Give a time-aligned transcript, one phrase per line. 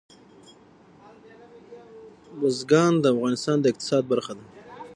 [2.39, 4.45] بزګان د افغانستان د اقتصاد برخه ده.